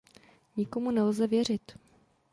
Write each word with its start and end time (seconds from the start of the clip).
Nikomu 0.55 0.91
nelze 0.91 1.27
věřit. 1.27 1.71